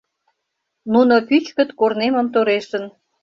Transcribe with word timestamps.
Нуно 0.93 1.15
пӱчкыт 1.27 1.69
корнемым 1.79 2.27
торешын 2.33 2.83